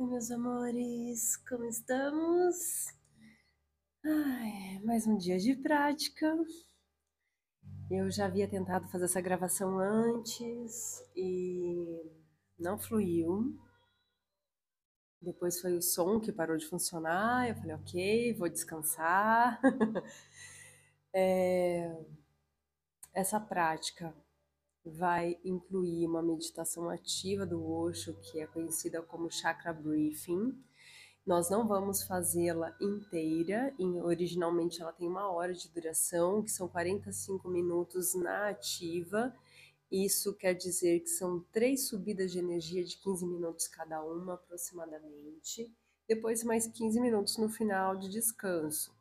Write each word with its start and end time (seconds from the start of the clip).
Meus 0.00 0.30
amores, 0.30 1.36
como 1.38 1.64
estamos? 1.64 2.86
Ai, 4.04 4.80
mais 4.84 5.08
um 5.08 5.18
dia 5.18 5.36
de 5.38 5.56
prática. 5.56 6.36
Eu 7.90 8.08
já 8.08 8.26
havia 8.26 8.48
tentado 8.48 8.88
fazer 8.90 9.06
essa 9.06 9.20
gravação 9.20 9.76
antes 9.80 11.02
e 11.16 12.00
não 12.56 12.78
fluiu. 12.78 13.58
Depois 15.20 15.60
foi 15.60 15.76
o 15.76 15.82
som 15.82 16.20
que 16.20 16.30
parou 16.30 16.56
de 16.56 16.66
funcionar. 16.66 17.48
Eu 17.48 17.56
falei, 17.56 17.74
ok, 17.74 18.34
vou 18.34 18.48
descansar. 18.48 19.60
é, 21.12 22.04
essa 23.12 23.40
prática 23.40 24.14
vai 24.88 25.38
incluir 25.44 26.06
uma 26.06 26.22
meditação 26.22 26.88
ativa 26.88 27.46
do 27.46 27.64
Osho, 27.64 28.14
que 28.20 28.40
é 28.40 28.46
conhecida 28.46 29.02
como 29.02 29.30
chakra 29.30 29.72
briefing. 29.72 30.56
Nós 31.26 31.50
não 31.50 31.68
vamos 31.68 32.02
fazê-la 32.02 32.74
inteira, 32.80 33.74
originalmente 34.02 34.80
ela 34.80 34.92
tem 34.92 35.06
uma 35.06 35.30
hora 35.30 35.52
de 35.52 35.68
duração, 35.68 36.42
que 36.42 36.50
são 36.50 36.66
45 36.68 37.48
minutos 37.48 38.14
na 38.14 38.48
ativa. 38.48 39.34
Isso 39.90 40.34
quer 40.34 40.54
dizer 40.54 41.00
que 41.00 41.10
são 41.10 41.40
três 41.52 41.88
subidas 41.88 42.32
de 42.32 42.38
energia 42.38 42.84
de 42.84 42.96
15 42.98 43.26
minutos 43.26 43.68
cada 43.68 44.02
uma, 44.02 44.34
aproximadamente. 44.34 45.70
Depois, 46.08 46.42
mais 46.42 46.66
15 46.66 47.00
minutos 47.00 47.36
no 47.36 47.48
final 47.48 47.96
de 47.96 48.08
descanso 48.08 48.97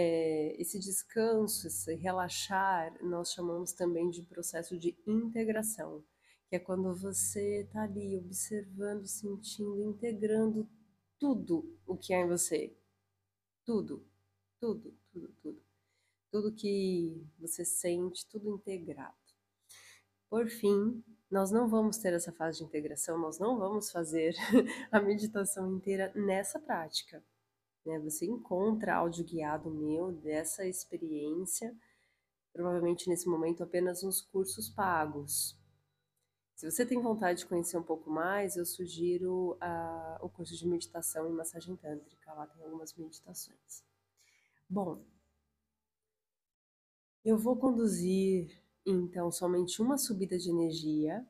é, 0.00 0.54
esse 0.60 0.78
descanso, 0.78 1.66
esse 1.66 1.92
relaxar, 1.96 2.96
nós 3.02 3.32
chamamos 3.32 3.72
também 3.72 4.08
de 4.08 4.22
processo 4.22 4.78
de 4.78 4.96
integração, 5.04 6.04
que 6.48 6.54
é 6.54 6.58
quando 6.60 6.94
você 6.94 7.62
está 7.62 7.82
ali 7.82 8.16
observando, 8.16 9.04
sentindo, 9.08 9.82
integrando 9.82 10.68
tudo 11.18 11.76
o 11.84 11.96
que 11.96 12.14
há 12.14 12.20
em 12.20 12.28
você. 12.28 12.72
Tudo, 13.64 14.06
tudo, 14.60 14.96
tudo, 15.10 15.34
tudo. 15.42 15.62
Tudo 16.30 16.54
que 16.54 17.26
você 17.36 17.64
sente, 17.64 18.24
tudo 18.28 18.54
integrado. 18.54 19.16
Por 20.30 20.48
fim, 20.48 21.02
nós 21.28 21.50
não 21.50 21.68
vamos 21.68 21.98
ter 21.98 22.12
essa 22.12 22.30
fase 22.30 22.58
de 22.58 22.64
integração, 22.64 23.18
nós 23.18 23.40
não 23.40 23.58
vamos 23.58 23.90
fazer 23.90 24.36
a 24.92 25.00
meditação 25.00 25.74
inteira 25.74 26.12
nessa 26.14 26.60
prática 26.60 27.20
né? 27.88 27.98
Você 28.00 28.26
encontra 28.26 28.96
áudio 28.96 29.24
guiado 29.24 29.70
meu 29.70 30.12
dessa 30.12 30.66
experiência, 30.66 31.74
provavelmente 32.52 33.08
nesse 33.08 33.28
momento 33.28 33.62
apenas 33.62 34.02
nos 34.02 34.20
cursos 34.20 34.68
pagos. 34.68 35.58
Se 36.54 36.70
você 36.70 36.84
tem 36.84 37.00
vontade 37.00 37.38
de 37.38 37.46
conhecer 37.46 37.78
um 37.78 37.82
pouco 37.82 38.10
mais, 38.10 38.56
eu 38.56 38.66
sugiro 38.66 39.52
uh, 39.52 40.24
o 40.24 40.28
curso 40.28 40.56
de 40.56 40.66
meditação 40.66 41.28
e 41.28 41.32
massagem 41.32 41.76
tântrica. 41.76 42.34
Lá 42.34 42.46
tem 42.46 42.62
algumas 42.62 42.94
meditações. 42.94 43.84
Bom, 44.68 45.02
eu 47.24 47.38
vou 47.38 47.56
conduzir 47.56 48.60
então 48.84 49.30
somente 49.30 49.80
uma 49.80 49.96
subida 49.96 50.36
de 50.36 50.50
energia 50.50 51.26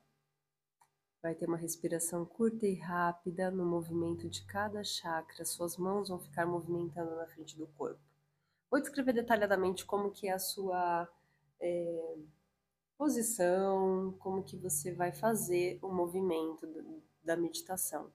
Vai 1.22 1.34
ter 1.34 1.46
uma 1.46 1.56
respiração 1.56 2.24
curta 2.24 2.66
e 2.66 2.74
rápida 2.74 3.50
no 3.50 3.64
movimento 3.64 4.28
de 4.28 4.44
cada 4.44 4.84
chakra. 4.84 5.44
Suas 5.44 5.76
mãos 5.76 6.08
vão 6.08 6.18
ficar 6.18 6.46
movimentando 6.46 7.16
na 7.16 7.26
frente 7.26 7.56
do 7.56 7.66
corpo. 7.66 8.00
Vou 8.70 8.80
descrever 8.80 9.12
detalhadamente 9.12 9.84
como 9.84 10.10
que 10.12 10.28
é 10.28 10.32
a 10.32 10.38
sua 10.38 11.08
é, 11.60 12.16
posição, 12.96 14.14
como 14.18 14.42
que 14.42 14.56
você 14.56 14.92
vai 14.92 15.12
fazer 15.12 15.78
o 15.82 15.88
movimento 15.88 16.66
da 17.22 17.36
meditação. 17.36 18.12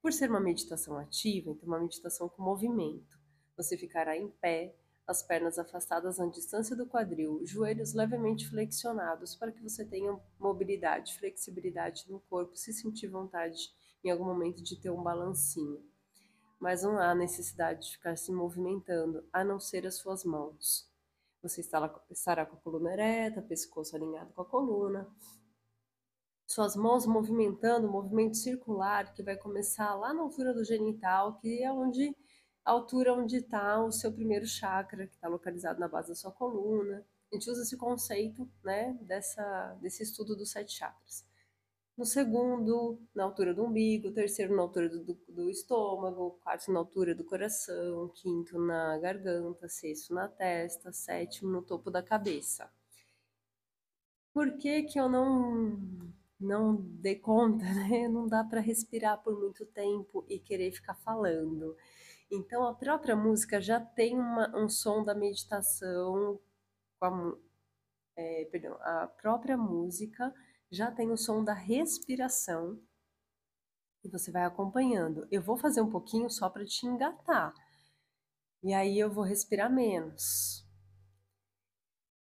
Por 0.00 0.12
ser 0.12 0.30
uma 0.30 0.40
meditação 0.40 0.96
ativa, 0.96 1.50
então 1.50 1.66
uma 1.66 1.80
meditação 1.80 2.28
com 2.28 2.42
movimento, 2.42 3.18
você 3.56 3.76
ficará 3.76 4.16
em 4.16 4.28
pé, 4.28 4.74
as 5.08 5.22
pernas 5.22 5.58
afastadas 5.58 6.18
na 6.18 6.26
distância 6.26 6.76
do 6.76 6.86
quadril, 6.86 7.40
joelhos 7.46 7.94
levemente 7.94 8.46
flexionados 8.46 9.34
para 9.34 9.50
que 9.50 9.62
você 9.62 9.82
tenha 9.82 10.20
mobilidade, 10.38 11.18
flexibilidade 11.18 12.04
no 12.10 12.20
corpo, 12.20 12.54
se 12.54 12.74
sentir 12.74 13.08
vontade 13.08 13.72
em 14.04 14.10
algum 14.10 14.26
momento 14.26 14.62
de 14.62 14.76
ter 14.78 14.90
um 14.90 15.02
balancinho. 15.02 15.82
Mas 16.60 16.82
não 16.82 16.98
há 16.98 17.14
necessidade 17.14 17.86
de 17.86 17.92
ficar 17.92 18.16
se 18.16 18.30
movimentando, 18.30 19.26
a 19.32 19.42
não 19.42 19.58
ser 19.58 19.86
as 19.86 19.94
suas 19.94 20.24
mãos. 20.24 20.86
Você 21.42 21.62
estará 21.62 22.44
com 22.44 22.56
a 22.56 22.60
coluna 22.60 22.92
ereta, 22.92 23.40
pescoço 23.40 23.96
alinhado 23.96 24.34
com 24.34 24.42
a 24.42 24.44
coluna, 24.44 25.08
suas 26.46 26.76
mãos 26.76 27.06
movimentando, 27.06 27.88
movimento 27.88 28.36
circular 28.36 29.14
que 29.14 29.22
vai 29.22 29.36
começar 29.36 29.94
lá 29.94 30.12
na 30.12 30.22
altura 30.22 30.52
do 30.52 30.64
genital, 30.64 31.38
que 31.38 31.62
é 31.62 31.72
onde 31.72 32.14
altura 32.70 33.14
onde 33.14 33.36
está 33.36 33.82
o 33.82 33.92
seu 33.92 34.12
primeiro 34.12 34.46
chakra, 34.46 35.06
que 35.06 35.14
está 35.14 35.28
localizado 35.28 35.80
na 35.80 35.88
base 35.88 36.08
da 36.08 36.14
sua 36.14 36.32
coluna. 36.32 37.04
A 37.30 37.34
gente 37.34 37.50
usa 37.50 37.62
esse 37.62 37.76
conceito 37.76 38.50
né, 38.64 38.96
dessa, 39.02 39.76
desse 39.80 40.02
estudo 40.02 40.34
dos 40.36 40.50
sete 40.50 40.72
chakras. 40.72 41.26
No 41.96 42.04
segundo, 42.04 43.02
na 43.12 43.24
altura 43.24 43.52
do 43.52 43.64
umbigo, 43.64 44.12
terceiro 44.12 44.54
na 44.54 44.62
altura 44.62 44.88
do, 44.88 45.02
do, 45.02 45.14
do 45.28 45.50
estômago, 45.50 46.38
quarto 46.42 46.72
na 46.72 46.78
altura 46.78 47.14
do 47.14 47.24
coração, 47.24 48.08
quinto 48.14 48.56
na 48.58 48.96
garganta, 48.98 49.68
sexto 49.68 50.14
na 50.14 50.28
testa, 50.28 50.92
sétimo 50.92 51.50
no 51.50 51.60
topo 51.60 51.90
da 51.90 52.00
cabeça. 52.00 52.70
Por 54.32 54.56
que, 54.58 54.84
que 54.84 55.00
eu 55.00 55.08
não 55.08 55.76
não 56.38 56.76
dei 56.76 57.16
conta, 57.16 57.64
né? 57.90 58.06
Não 58.08 58.28
dá 58.28 58.44
para 58.44 58.60
respirar 58.60 59.20
por 59.22 59.36
muito 59.38 59.66
tempo 59.66 60.24
e 60.28 60.38
querer 60.38 60.70
ficar 60.70 60.94
falando. 60.94 61.76
Então 62.30 62.66
a 62.66 62.74
própria 62.74 63.16
música 63.16 63.60
já 63.60 63.80
tem 63.80 64.18
uma, 64.18 64.54
um 64.56 64.68
som 64.68 65.02
da 65.02 65.14
meditação, 65.14 66.38
a, 67.00 67.32
é, 68.16 68.44
perdão, 68.50 68.74
a 68.82 69.06
própria 69.06 69.56
música 69.56 70.34
já 70.70 70.90
tem 70.90 71.10
o 71.10 71.16
som 71.16 71.42
da 71.42 71.54
respiração 71.54 72.78
e 74.04 74.08
você 74.08 74.30
vai 74.30 74.44
acompanhando. 74.44 75.26
Eu 75.30 75.42
vou 75.42 75.56
fazer 75.56 75.80
um 75.80 75.90
pouquinho 75.90 76.28
só 76.28 76.48
para 76.48 76.64
te 76.64 76.86
engatar. 76.86 77.54
E 78.62 78.74
aí 78.74 78.98
eu 78.98 79.10
vou 79.10 79.24
respirar 79.24 79.72
menos. 79.72 80.66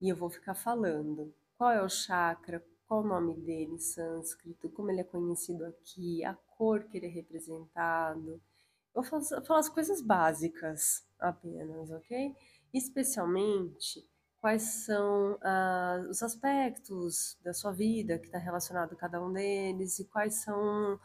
E 0.00 0.08
eu 0.08 0.16
vou 0.16 0.30
ficar 0.30 0.54
falando. 0.54 1.34
Qual 1.56 1.70
é 1.70 1.82
o 1.82 1.88
chakra? 1.88 2.64
Qual 2.86 3.02
o 3.02 3.06
nome 3.06 3.34
dele 3.36 3.74
em 3.74 3.78
sânscrito? 3.78 4.68
Como 4.70 4.90
ele 4.90 5.00
é 5.00 5.04
conhecido 5.04 5.64
aqui? 5.64 6.24
A 6.24 6.34
cor 6.34 6.84
que 6.84 6.96
ele 6.96 7.06
é 7.06 7.10
representado? 7.10 8.42
Vou 8.94 9.02
falar 9.02 9.58
as 9.58 9.68
coisas 9.68 10.02
básicas 10.02 11.06
apenas, 11.18 11.90
ok? 11.90 12.34
Especialmente 12.72 14.06
quais 14.38 14.84
são 14.84 15.38
ah, 15.40 16.04
os 16.10 16.22
aspectos 16.22 17.38
da 17.42 17.54
sua 17.54 17.72
vida 17.72 18.18
que 18.18 18.26
está 18.26 18.38
relacionado 18.38 18.92
a 18.92 18.96
cada 18.96 19.22
um 19.24 19.32
deles 19.32 19.98
e 19.98 20.04
quais 20.04 20.42
são 20.42 20.98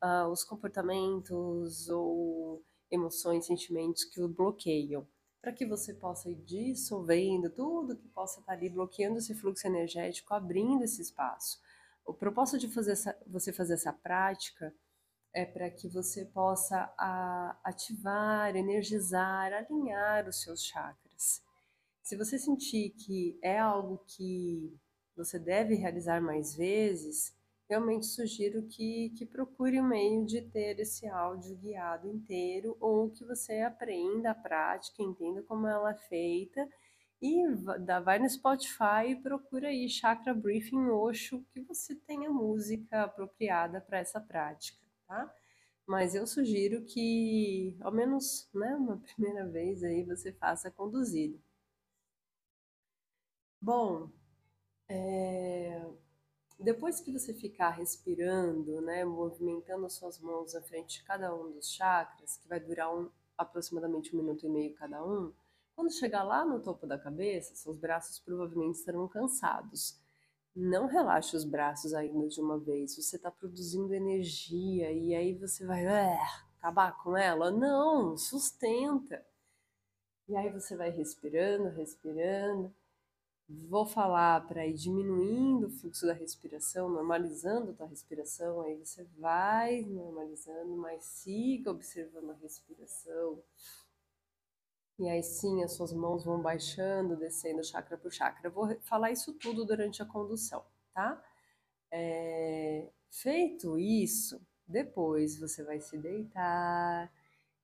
ah, 0.00 0.28
os 0.28 0.44
comportamentos 0.44 1.88
ou 1.88 2.62
emoções, 2.90 3.46
sentimentos 3.46 4.04
que 4.04 4.20
o 4.20 4.28
bloqueiam, 4.28 5.06
para 5.40 5.52
que 5.52 5.64
você 5.64 5.94
possa 5.94 6.28
ir 6.28 6.34
dissolvendo 6.42 7.48
tudo 7.48 7.96
que 7.96 8.08
possa 8.08 8.40
estar 8.40 8.52
tá 8.52 8.58
ali 8.58 8.68
bloqueando 8.68 9.18
esse 9.18 9.34
fluxo 9.34 9.66
energético, 9.66 10.34
abrindo 10.34 10.82
esse 10.82 11.00
espaço. 11.00 11.58
O 12.04 12.12
propósito 12.12 12.58
de 12.58 12.68
fazer 12.68 12.92
essa, 12.92 13.16
você 13.26 13.52
fazer 13.52 13.74
essa 13.74 13.92
prática 13.92 14.74
é 15.32 15.44
para 15.44 15.70
que 15.70 15.88
você 15.88 16.24
possa 16.24 16.92
a, 16.98 17.56
ativar, 17.64 18.54
energizar, 18.56 19.52
alinhar 19.52 20.28
os 20.28 20.42
seus 20.42 20.64
chakras. 20.64 21.42
Se 22.02 22.16
você 22.16 22.38
sentir 22.38 22.90
que 22.90 23.38
é 23.42 23.58
algo 23.58 24.02
que 24.06 24.76
você 25.16 25.38
deve 25.38 25.74
realizar 25.74 26.20
mais 26.20 26.54
vezes, 26.56 27.32
realmente 27.68 28.06
sugiro 28.06 28.66
que, 28.66 29.10
que 29.10 29.24
procure 29.24 29.80
um 29.80 29.86
meio 29.86 30.24
de 30.26 30.42
ter 30.42 30.80
esse 30.80 31.06
áudio 31.08 31.56
guiado 31.56 32.08
inteiro 32.08 32.76
ou 32.80 33.10
que 33.10 33.24
você 33.24 33.60
aprenda 33.60 34.32
a 34.32 34.34
prática, 34.34 35.02
entenda 35.02 35.42
como 35.42 35.68
ela 35.68 35.92
é 35.92 35.98
feita 36.08 36.68
e 37.22 37.44
vai 38.02 38.18
no 38.18 38.28
Spotify 38.28 39.10
e 39.10 39.16
procura 39.16 39.68
aí 39.68 39.88
Chakra 39.88 40.34
Briefing 40.34 40.88
Osho 40.88 41.44
que 41.52 41.60
você 41.60 41.94
tenha 41.94 42.30
música 42.30 43.02
apropriada 43.02 43.80
para 43.80 43.98
essa 43.98 44.20
prática 44.20 44.89
tá? 45.10 45.34
Mas 45.86 46.14
eu 46.14 46.26
sugiro 46.26 46.84
que, 46.84 47.76
ao 47.80 47.92
menos, 47.92 48.48
né, 48.54 48.76
uma 48.76 48.96
primeira 49.02 49.46
vez 49.48 49.82
aí 49.82 50.04
você 50.04 50.32
faça 50.32 50.70
conduzido. 50.70 51.40
Bom, 53.60 54.10
é... 54.88 55.84
depois 56.58 57.00
que 57.00 57.12
você 57.12 57.34
ficar 57.34 57.70
respirando, 57.70 58.80
né, 58.82 59.04
movimentando 59.04 59.86
as 59.86 59.94
suas 59.94 60.18
mãos 60.20 60.54
à 60.54 60.62
frente 60.62 61.00
de 61.00 61.04
cada 61.04 61.34
um 61.34 61.52
dos 61.52 61.70
chakras, 61.70 62.36
que 62.36 62.48
vai 62.48 62.60
durar 62.60 62.94
um, 62.94 63.10
aproximadamente 63.36 64.14
um 64.14 64.20
minuto 64.20 64.46
e 64.46 64.48
meio 64.48 64.74
cada 64.74 65.04
um, 65.04 65.32
quando 65.74 65.92
chegar 65.92 66.22
lá 66.22 66.44
no 66.44 66.62
topo 66.62 66.86
da 66.86 66.98
cabeça, 66.98 67.54
seus 67.56 67.76
braços 67.76 68.18
provavelmente 68.20 68.78
estarão 68.78 69.08
cansados. 69.08 69.99
Não 70.54 70.86
relaxe 70.86 71.36
os 71.36 71.44
braços 71.44 71.94
ainda 71.94 72.28
de 72.28 72.40
uma 72.40 72.58
vez. 72.58 72.96
Você 72.96 73.16
está 73.16 73.30
produzindo 73.30 73.94
energia 73.94 74.90
e 74.92 75.14
aí 75.14 75.34
você 75.34 75.64
vai 75.64 75.86
acabar 76.58 76.96
com 77.02 77.16
ela? 77.16 77.50
Não, 77.50 78.16
sustenta. 78.16 79.24
E 80.28 80.36
aí 80.36 80.50
você 80.50 80.76
vai 80.76 80.90
respirando, 80.90 81.68
respirando. 81.70 82.72
Vou 83.48 83.84
falar 83.84 84.46
para 84.46 84.64
ir 84.64 84.74
diminuindo 84.74 85.66
o 85.66 85.70
fluxo 85.70 86.06
da 86.06 86.12
respiração, 86.12 86.88
normalizando 86.88 87.72
a 87.72 87.74
tua 87.74 87.86
respiração. 87.86 88.60
Aí 88.60 88.76
você 88.76 89.04
vai 89.18 89.82
normalizando, 89.82 90.76
mas 90.76 91.04
siga 91.04 91.70
observando 91.70 92.30
a 92.30 92.34
respiração. 92.34 93.42
E 95.00 95.08
aí 95.08 95.22
sim, 95.22 95.64
as 95.64 95.72
suas 95.72 95.94
mãos 95.94 96.26
vão 96.26 96.42
baixando, 96.42 97.16
descendo 97.16 97.64
chakra 97.64 97.96
por 97.96 98.12
chakra. 98.12 98.48
Eu 98.48 98.52
vou 98.52 98.78
falar 98.82 99.10
isso 99.10 99.32
tudo 99.32 99.64
durante 99.64 100.02
a 100.02 100.04
condução, 100.04 100.62
tá? 100.92 101.24
É... 101.90 102.86
Feito 103.08 103.78
isso, 103.78 104.38
depois 104.68 105.40
você 105.40 105.64
vai 105.64 105.80
se 105.80 105.96
deitar 105.96 107.10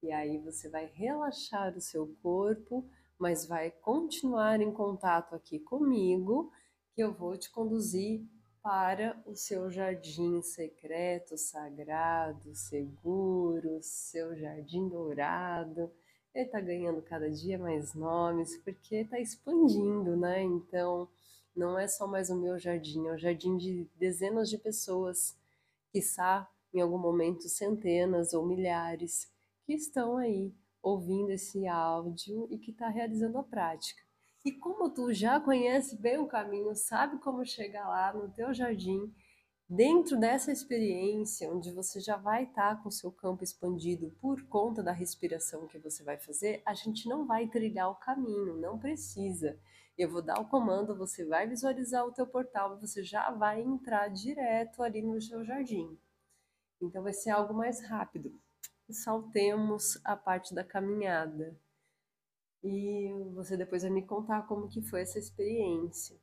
e 0.02 0.10
aí 0.10 0.38
você 0.38 0.70
vai 0.70 0.86
relaxar 0.86 1.76
o 1.76 1.80
seu 1.80 2.16
corpo, 2.22 2.88
mas 3.18 3.46
vai 3.46 3.70
continuar 3.70 4.62
em 4.62 4.72
contato 4.72 5.34
aqui 5.34 5.58
comigo, 5.58 6.50
que 6.94 7.02
eu 7.02 7.12
vou 7.12 7.36
te 7.36 7.50
conduzir 7.50 8.24
para 8.62 9.14
o 9.26 9.36
seu 9.36 9.70
jardim 9.70 10.40
secreto, 10.40 11.36
sagrado, 11.36 12.54
seguro, 12.54 13.78
seu 13.82 14.34
jardim 14.34 14.88
dourado 14.88 15.92
ele 16.36 16.44
está 16.44 16.60
ganhando 16.60 17.00
cada 17.00 17.30
dia 17.30 17.58
mais 17.58 17.94
nomes 17.94 18.58
porque 18.58 18.96
está 18.96 19.18
expandindo, 19.18 20.14
né? 20.16 20.42
Então, 20.42 21.08
não 21.54 21.78
é 21.78 21.88
só 21.88 22.06
mais 22.06 22.28
o 22.28 22.36
meu 22.36 22.58
jardim, 22.58 23.06
é 23.06 23.12
o 23.12 23.18
jardim 23.18 23.56
de 23.56 23.88
dezenas 23.96 24.50
de 24.50 24.58
pessoas, 24.58 25.34
quiçá 25.90 26.46
em 26.74 26.80
algum 26.82 26.98
momento 26.98 27.48
centenas 27.48 28.34
ou 28.34 28.44
milhares, 28.44 29.32
que 29.64 29.72
estão 29.72 30.18
aí 30.18 30.52
ouvindo 30.82 31.30
esse 31.30 31.66
áudio 31.66 32.46
e 32.50 32.58
que 32.58 32.70
está 32.70 32.88
realizando 32.88 33.38
a 33.38 33.42
prática. 33.42 34.02
E 34.44 34.52
como 34.52 34.90
tu 34.90 35.14
já 35.14 35.40
conhece 35.40 35.96
bem 35.96 36.18
o 36.18 36.26
caminho, 36.26 36.76
sabe 36.76 37.18
como 37.18 37.46
chegar 37.46 37.88
lá 37.88 38.12
no 38.12 38.28
teu 38.28 38.52
jardim, 38.52 39.10
Dentro 39.68 40.16
dessa 40.16 40.52
experiência, 40.52 41.52
onde 41.52 41.72
você 41.72 42.00
já 42.00 42.16
vai 42.16 42.44
estar 42.44 42.76
tá 42.76 42.82
com 42.82 42.88
o 42.88 42.92
seu 42.92 43.10
campo 43.10 43.42
expandido 43.42 44.12
por 44.20 44.40
conta 44.46 44.80
da 44.80 44.92
respiração 44.92 45.66
que 45.66 45.76
você 45.76 46.04
vai 46.04 46.16
fazer, 46.16 46.62
a 46.64 46.72
gente 46.72 47.08
não 47.08 47.26
vai 47.26 47.48
trilhar 47.48 47.90
o 47.90 47.96
caminho, 47.96 48.56
não 48.56 48.78
precisa. 48.78 49.58
Eu 49.98 50.08
vou 50.08 50.22
dar 50.22 50.38
o 50.38 50.48
comando, 50.48 50.96
você 50.96 51.24
vai 51.24 51.48
visualizar 51.48 52.06
o 52.06 52.12
teu 52.12 52.28
portal, 52.28 52.78
você 52.78 53.02
já 53.02 53.28
vai 53.32 53.60
entrar 53.60 54.06
direto 54.06 54.84
ali 54.84 55.02
no 55.02 55.20
seu 55.20 55.44
jardim. 55.44 55.98
Então 56.80 57.02
vai 57.02 57.12
ser 57.12 57.30
algo 57.30 57.52
mais 57.52 57.82
rápido. 57.88 58.32
Saltemos 58.88 59.98
a 60.04 60.16
parte 60.16 60.54
da 60.54 60.62
caminhada. 60.62 61.58
E 62.62 63.12
você 63.34 63.56
depois 63.56 63.82
vai 63.82 63.90
me 63.90 64.06
contar 64.06 64.46
como 64.46 64.68
que 64.68 64.80
foi 64.80 65.00
essa 65.02 65.18
experiência 65.18 66.16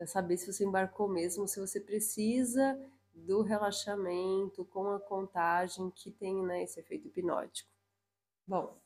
para 0.00 0.06
saber 0.06 0.38
se 0.38 0.50
você 0.50 0.64
embarcou 0.64 1.06
mesmo, 1.06 1.46
se 1.46 1.60
você 1.60 1.78
precisa 1.78 2.80
do 3.12 3.42
relaxamento 3.42 4.64
com 4.64 4.88
a 4.92 4.98
contagem 4.98 5.90
que 5.90 6.10
tem 6.10 6.42
né, 6.42 6.62
esse 6.62 6.80
efeito 6.80 7.08
hipnótico. 7.08 7.68
Bom, 8.46 8.80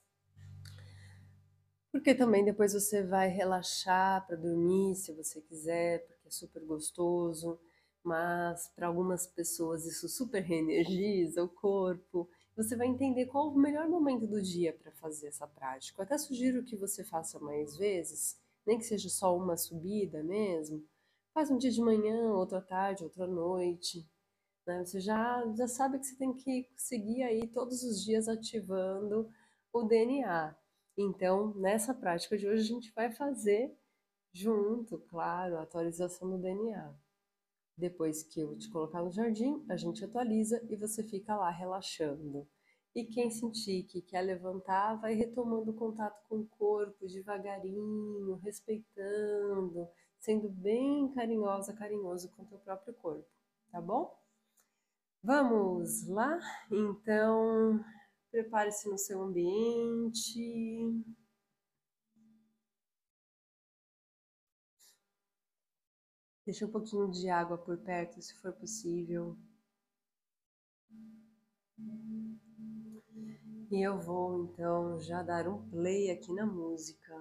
porque 1.92 2.16
também 2.16 2.44
depois 2.44 2.72
você 2.72 3.04
vai 3.04 3.28
relaxar 3.28 4.26
para 4.26 4.34
dormir, 4.34 4.96
se 4.96 5.12
você 5.12 5.40
quiser, 5.40 6.04
porque 6.04 6.26
é 6.26 6.30
super 6.32 6.64
gostoso, 6.64 7.60
mas 8.02 8.66
para 8.74 8.88
algumas 8.88 9.24
pessoas 9.24 9.86
isso 9.86 10.08
super 10.08 10.42
reenergiza 10.42 11.44
o 11.44 11.48
corpo. 11.48 12.28
Você 12.56 12.74
vai 12.74 12.88
entender 12.88 13.26
qual 13.26 13.50
o 13.50 13.56
melhor 13.56 13.88
momento 13.88 14.26
do 14.26 14.42
dia 14.42 14.72
para 14.72 14.90
fazer 14.90 15.28
essa 15.28 15.46
prática. 15.46 16.02
Eu 16.02 16.04
até 16.06 16.18
sugiro 16.18 16.64
que 16.64 16.74
você 16.74 17.04
faça 17.04 17.38
mais 17.38 17.76
vezes, 17.76 18.36
nem 18.66 18.78
que 18.78 18.84
seja 18.84 19.08
só 19.08 19.36
uma 19.36 19.56
subida 19.56 20.20
mesmo, 20.20 20.84
Faz 21.34 21.50
um 21.50 21.58
dia 21.58 21.70
de 21.72 21.80
manhã, 21.80 22.32
outro 22.32 22.56
à 22.56 22.60
tarde, 22.60 23.02
outro 23.02 23.24
à 23.24 23.26
noite. 23.26 24.08
Né? 24.64 24.84
Você 24.84 25.00
já, 25.00 25.44
já 25.56 25.66
sabe 25.66 25.98
que 25.98 26.06
você 26.06 26.16
tem 26.16 26.32
que 26.32 26.70
seguir 26.76 27.24
aí 27.24 27.48
todos 27.48 27.82
os 27.82 28.04
dias 28.04 28.28
ativando 28.28 29.28
o 29.72 29.82
DNA. 29.82 30.56
Então, 30.96 31.52
nessa 31.56 31.92
prática 31.92 32.38
de 32.38 32.46
hoje, 32.46 32.62
a 32.62 32.74
gente 32.76 32.92
vai 32.92 33.10
fazer 33.10 33.76
junto, 34.32 34.96
claro, 35.10 35.58
a 35.58 35.62
atualização 35.62 36.30
do 36.30 36.38
DNA. 36.38 36.94
Depois 37.76 38.22
que 38.22 38.38
eu 38.38 38.56
te 38.56 38.70
colocar 38.70 39.02
no 39.02 39.10
jardim, 39.10 39.64
a 39.68 39.76
gente 39.76 40.04
atualiza 40.04 40.64
e 40.70 40.76
você 40.76 41.02
fica 41.02 41.36
lá 41.36 41.50
relaxando. 41.50 42.48
E 42.94 43.04
quem 43.04 43.28
sentir 43.28 43.82
que 43.82 44.00
quer 44.00 44.20
levantar, 44.20 44.94
vai 45.00 45.14
retomando 45.14 45.72
o 45.72 45.74
contato 45.74 46.22
com 46.28 46.36
o 46.36 46.46
corpo 46.46 47.08
devagarinho, 47.08 48.36
respeitando, 48.36 49.88
sendo 50.24 50.48
bem 50.48 51.12
carinhosa, 51.12 51.74
carinhoso 51.74 52.30
com 52.30 52.44
o 52.44 52.46
teu 52.46 52.58
próprio 52.58 52.94
corpo, 52.94 53.28
tá 53.70 53.78
bom? 53.78 54.18
Vamos 55.22 56.08
lá? 56.08 56.38
Então, 56.72 57.84
prepare-se 58.30 58.88
no 58.88 58.96
seu 58.96 59.20
ambiente. 59.20 61.04
Deixa 66.46 66.64
um 66.64 66.70
pouquinho 66.70 67.10
de 67.10 67.28
água 67.28 67.58
por 67.58 67.76
perto, 67.76 68.22
se 68.22 68.34
for 68.40 68.54
possível. 68.54 69.36
E 73.70 73.86
eu 73.86 74.00
vou 74.00 74.44
então 74.44 74.98
já 75.00 75.22
dar 75.22 75.46
um 75.48 75.68
play 75.68 76.10
aqui 76.10 76.32
na 76.32 76.46
música 76.46 77.14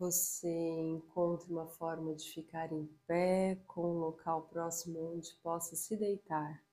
você 0.00 0.48
encontre 0.48 1.52
uma 1.52 1.66
forma 1.66 2.14
de 2.14 2.32
ficar 2.32 2.72
em 2.72 2.86
pé 3.06 3.56
com 3.66 3.82
um 3.82 3.98
local 3.98 4.48
próximo 4.48 5.12
onde 5.12 5.30
possa 5.42 5.76
se 5.76 5.94
deitar. 5.94 6.64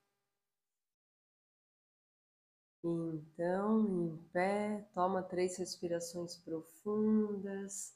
Então, 2.81 3.85
em 3.85 4.17
pé, 4.31 4.87
toma 4.93 5.21
três 5.21 5.57
respirações 5.57 6.37
profundas 6.37 7.93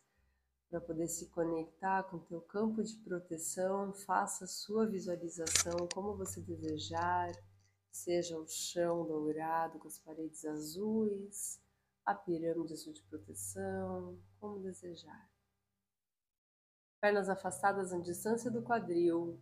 para 0.70 0.82
poder 0.82 1.08
se 1.08 1.28
conectar 1.28 2.04
com 2.04 2.18
o 2.18 2.26
teu 2.26 2.42
campo 2.42 2.84
de 2.84 2.98
proteção. 2.98 3.94
Faça 3.94 4.44
a 4.44 4.50
sua 4.50 4.86
visualização 4.86 5.88
como 5.94 6.18
você 6.18 6.42
desejar, 6.42 7.32
seja 7.90 8.38
o 8.38 8.46
chão 8.46 9.08
dourado 9.08 9.80
com 9.80 9.88
as 9.88 9.98
paredes 9.98 10.44
azuis, 10.44 11.58
a 12.12 12.16
pirâmide 12.16 12.76
de 12.94 13.04
proteção, 13.04 14.20
como 14.40 14.60
desejar. 14.60 15.30
Pernas 17.02 17.30
afastadas 17.30 17.92
em 17.92 18.02
distância 18.02 18.52
do 18.52 18.62
quadril. 18.62 19.42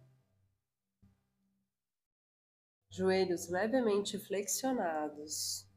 Joelhos 2.89 3.49
levemente 3.49 4.17
flexionados. 4.17 5.68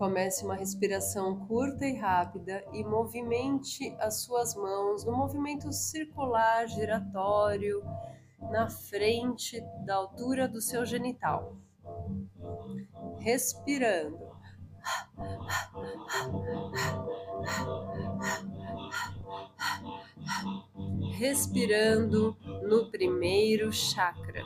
Comece 0.00 0.46
uma 0.46 0.54
respiração 0.54 1.46
curta 1.46 1.84
e 1.84 1.94
rápida 1.94 2.64
e 2.72 2.82
movimente 2.82 3.94
as 3.98 4.22
suas 4.22 4.54
mãos 4.54 5.04
no 5.04 5.12
movimento 5.12 5.70
circular 5.74 6.66
giratório 6.66 7.84
na 8.50 8.66
frente 8.70 9.60
da 9.84 9.96
altura 9.96 10.48
do 10.48 10.58
seu 10.58 10.86
genital. 10.86 11.54
Respirando. 13.18 14.30
Respirando 21.18 22.34
no 22.62 22.90
primeiro 22.90 23.70
chakra, 23.70 24.44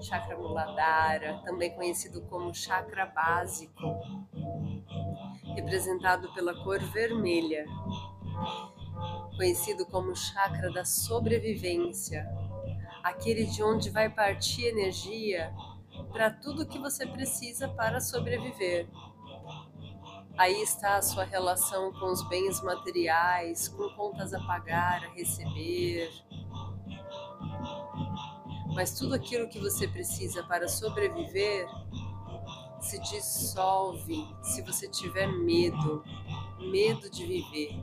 chakra 0.00 0.36
muladhara, 0.36 1.40
também 1.44 1.74
conhecido 1.74 2.22
como 2.22 2.54
chakra 2.54 3.06
básico 3.06 4.00
representado 5.54 6.32
pela 6.32 6.54
cor 6.62 6.78
vermelha, 6.78 7.66
conhecido 9.36 9.86
como 9.86 10.14
chakra 10.14 10.72
da 10.72 10.84
sobrevivência, 10.84 12.26
aquele 13.02 13.46
de 13.46 13.62
onde 13.62 13.90
vai 13.90 14.08
partir 14.08 14.66
energia 14.66 15.52
para 16.12 16.30
tudo 16.30 16.66
que 16.66 16.78
você 16.78 17.06
precisa 17.06 17.68
para 17.68 18.00
sobreviver. 18.00 18.88
Aí 20.36 20.62
está 20.62 20.96
a 20.96 21.02
sua 21.02 21.24
relação 21.24 21.92
com 21.92 22.06
os 22.06 22.26
bens 22.28 22.62
materiais, 22.62 23.68
com 23.68 23.88
contas 23.90 24.32
a 24.32 24.40
pagar, 24.40 25.04
a 25.04 25.12
receber. 25.12 26.10
Mas 28.80 28.98
tudo 28.98 29.14
aquilo 29.14 29.46
que 29.46 29.58
você 29.58 29.86
precisa 29.86 30.42
para 30.42 30.66
sobreviver 30.66 31.66
se 32.80 32.98
dissolve 32.98 34.26
se 34.42 34.62
você 34.62 34.88
tiver 34.88 35.26
medo, 35.26 36.02
medo 36.58 37.10
de 37.10 37.26
viver. 37.26 37.78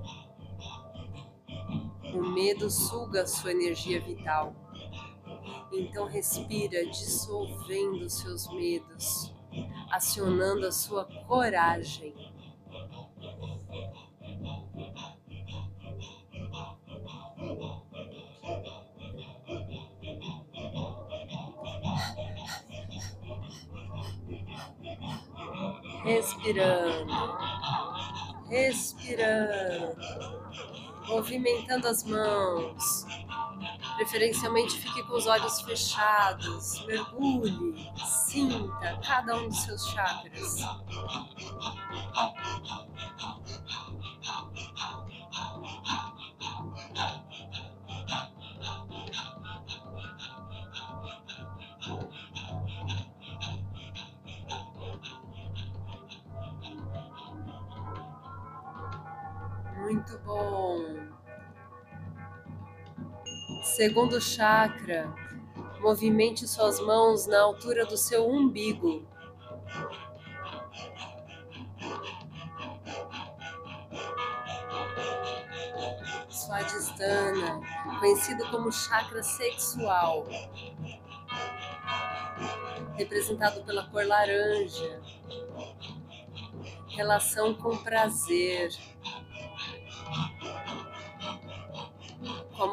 O 2.16 2.24
medo 2.34 2.68
suga 2.72 3.22
a 3.22 3.28
sua 3.28 3.52
energia 3.52 4.02
vital. 4.02 4.56
Então 5.72 6.08
respira 6.08 6.84
dissolvendo 6.88 8.10
seus 8.10 8.52
medos, 8.52 9.32
acionando 9.92 10.66
a 10.66 10.72
sua 10.72 11.06
coragem. 11.28 12.27
Respirando, 26.08 27.14
respirando, 28.50 29.98
movimentando 31.08 31.88
as 31.88 32.04
mãos, 32.04 33.06
Preferencialmente 33.98 34.78
fique 34.78 35.02
com 35.04 35.16
os 35.16 35.26
olhos 35.26 35.60
fechados, 35.62 36.86
mergulhe, 36.86 37.92
sinta 38.06 39.00
cada 39.04 39.36
um 39.36 39.48
dos 39.48 39.64
seus 39.64 39.88
chakras. 39.88 40.58
Segundo 63.78 64.20
chakra, 64.20 65.14
movimente 65.80 66.48
suas 66.48 66.80
mãos 66.80 67.28
na 67.28 67.40
altura 67.40 67.86
do 67.86 67.96
seu 67.96 68.28
umbigo. 68.28 69.08
Swadhisthana, 76.28 77.62
conhecido 78.00 78.50
como 78.50 78.72
chakra 78.72 79.22
sexual, 79.22 80.26
representado 82.96 83.64
pela 83.64 83.88
cor 83.92 84.08
laranja, 84.08 85.00
relação 86.88 87.54
com 87.54 87.78
prazer, 87.78 88.76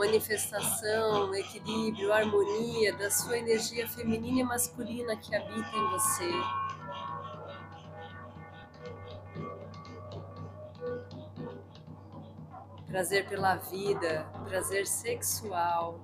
manifestação, 0.05 1.35
equilíbrio, 1.35 2.13
harmonia 2.13 2.95
da 2.97 3.11
sua 3.11 3.39
energia 3.39 3.89
feminina 3.89 4.41
e 4.41 4.45
masculina 4.45 5.17
que 5.17 5.35
habita 5.35 5.77
em 5.77 5.91
você. 5.91 6.31
Prazer 12.87 13.27
pela 13.29 13.57
vida, 13.57 14.27
prazer 14.47 14.87
sexual. 14.87 15.99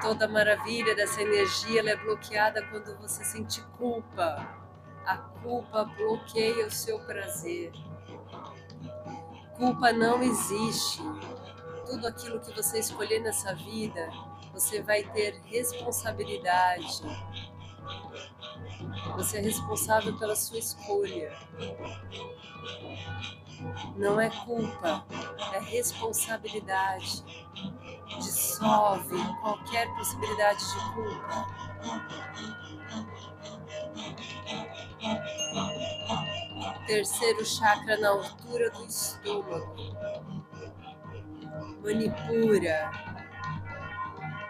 Toda 0.00 0.26
maravilha 0.26 0.94
dessa 0.96 1.20
energia 1.20 1.82
é 1.88 1.96
bloqueada 1.96 2.66
quando 2.68 2.96
você 2.98 3.22
sente 3.24 3.60
culpa. 3.76 4.58
A 5.04 5.18
culpa 5.18 5.84
bloqueia 5.84 6.66
o 6.66 6.70
seu 6.70 6.98
prazer 7.00 7.72
culpa 9.60 9.92
não 9.92 10.22
existe. 10.22 11.02
Tudo 11.84 12.06
aquilo 12.06 12.40
que 12.40 12.50
você 12.54 12.78
escolher 12.78 13.20
nessa 13.20 13.54
vida, 13.54 14.10
você 14.54 14.80
vai 14.80 15.02
ter 15.04 15.38
responsabilidade. 15.44 17.02
Você 19.16 19.36
é 19.36 19.40
responsável 19.42 20.16
pela 20.16 20.34
sua 20.34 20.58
escolha. 20.58 21.36
Não 23.96 24.18
é 24.18 24.30
culpa, 24.30 25.04
é 25.52 25.58
responsabilidade. 25.58 27.22
Dissolve 28.18 29.16
qualquer 29.42 29.86
possibilidade 29.94 30.60
de 30.60 30.94
culpa. 30.94 31.46
Terceiro 36.90 37.44
chakra 37.44 37.96
na 37.98 38.08
altura 38.08 38.68
do 38.70 38.84
estômago. 38.84 39.76
Manipura, 41.84 42.90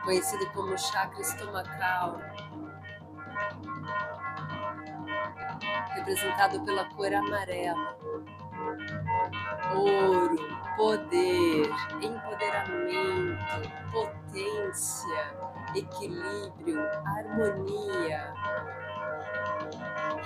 conhecido 0.02 0.50
como 0.52 0.78
chakra 0.78 1.20
estomacal, 1.20 2.18
representado 5.94 6.64
pela 6.64 6.87
cor 6.87 7.12
amarela. 7.12 7.99
Ouro, 9.75 10.38
poder, 10.78 11.68
empoderamento, 12.00 13.70
potência, 13.92 15.37
equilíbrio, 15.75 16.80
harmonia, 17.04 18.32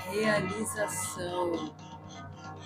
realização 0.08 1.74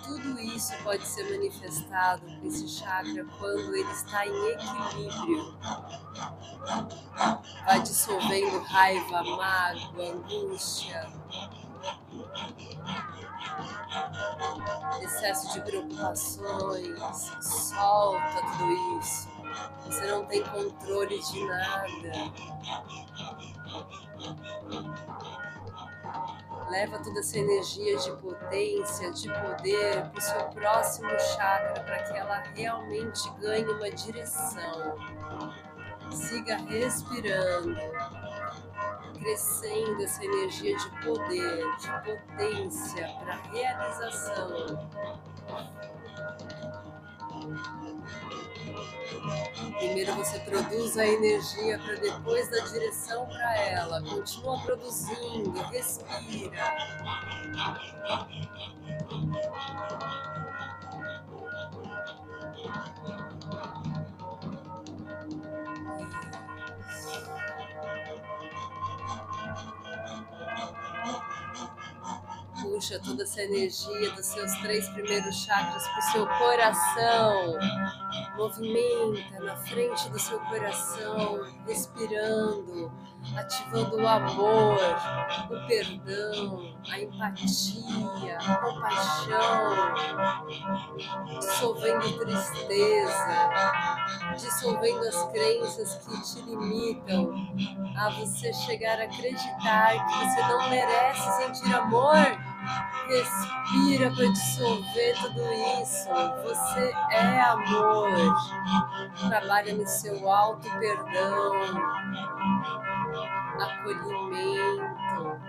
tudo 0.04 0.40
isso 0.40 0.72
pode 0.82 1.06
ser 1.06 1.30
manifestado 1.30 2.22
com 2.26 2.46
esse 2.46 2.68
chakra 2.68 3.24
quando 3.38 3.74
ele 3.74 3.90
está 3.90 4.26
em 4.26 4.46
equilíbrio. 4.48 5.58
Vai 7.64 7.80
dissolvendo 7.82 8.58
raiva, 8.64 9.22
mágoa, 9.22 10.12
angústia, 10.12 11.10
excesso 15.02 15.52
de 15.52 15.60
preocupações. 15.62 16.98
Solta 17.40 18.42
tudo 18.58 18.98
isso. 19.00 19.28
Você 19.86 20.06
não 20.06 20.24
tem 20.26 20.42
controle 20.44 21.18
de 21.18 21.44
nada. 21.44 22.12
Leva 26.70 26.98
toda 26.98 27.20
essa 27.20 27.38
energia 27.38 27.96
de 27.96 28.10
potência, 28.16 29.10
de 29.10 29.28
poder 29.28 30.10
para 30.10 30.18
o 30.18 30.20
seu 30.20 30.44
próximo 30.50 31.08
chakra 31.18 31.82
para 31.82 32.02
que 32.02 32.18
ela 32.18 32.38
realmente 32.54 33.30
ganhe 33.40 33.64
uma 33.64 33.90
direção. 33.90 34.96
Siga 36.10 36.56
respirando, 36.58 37.74
crescendo 39.18 40.02
essa 40.02 40.24
energia 40.24 40.76
de 40.76 40.90
poder, 41.04 41.76
de 41.78 41.88
potência 42.04 43.08
para 43.18 43.34
realização. 43.50 44.88
Primeiro 49.78 50.12
você 50.16 50.40
produz 50.40 50.98
a 50.98 51.06
energia 51.06 51.78
para 51.78 51.94
depois 51.94 52.50
dar 52.50 52.66
direção 52.68 53.26
para 53.26 53.58
ela. 53.58 54.02
Continua 54.02 54.60
produzindo, 54.62 55.52
respira. 55.70 56.74
puxa 72.78 73.00
toda 73.00 73.22
essa 73.24 73.42
energia 73.42 74.10
dos 74.12 74.26
seus 74.26 74.52
três 74.58 74.88
primeiros 74.90 75.36
chakras 75.36 75.82
para 75.88 75.98
o 75.98 76.12
seu 76.12 76.26
coração. 76.26 77.58
Movimenta 78.38 79.40
na 79.40 79.56
frente 79.56 80.08
do 80.10 80.18
seu 80.18 80.38
coração, 80.38 81.44
respirando, 81.66 82.88
ativando 83.36 83.96
o 83.96 84.06
amor, 84.06 84.78
o 85.50 85.66
perdão, 85.66 86.72
a 86.88 87.00
empatia, 87.00 88.38
a 88.38 88.56
compaixão, 88.58 89.94
dissolvendo 91.40 92.18
tristeza, 92.20 93.50
dissolvendo 94.36 95.02
as 95.08 95.24
crenças 95.32 95.94
que 95.96 96.22
te 96.22 96.40
limitam 96.42 97.32
a 97.96 98.08
você 98.10 98.52
chegar 98.52 99.00
a 99.00 99.04
acreditar 99.04 100.06
que 100.06 100.14
você 100.14 100.40
não 100.42 100.70
merece 100.70 101.36
sentir 101.38 101.74
amor 101.74 102.47
Respira 103.08 104.10
para 104.10 104.26
dissolver 104.32 105.14
tudo 105.20 105.42
isso. 105.82 106.08
Você 106.44 106.92
é 107.12 107.40
amor. 107.40 108.10
Trabalha 109.28 109.74
no 109.74 109.86
seu 109.86 110.30
alto 110.30 110.68
perdão. 110.78 111.52
acolhimento, 113.60 115.40